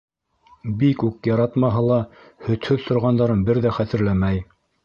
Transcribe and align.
Бик 0.83 1.03
үк 1.07 1.29
яратмаһа 1.31 1.83
ла, 1.89 1.99
һөтһөҙ 2.49 2.89
торғандарын 2.91 3.47
бер 3.51 3.63
ҙә 3.67 3.79
хәтерләмәй. 3.81 4.45